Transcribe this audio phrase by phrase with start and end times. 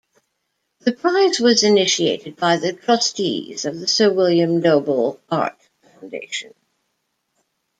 [0.79, 6.55] The prize was initiated by the Trustees of the Sir William Dobell Art Foundation.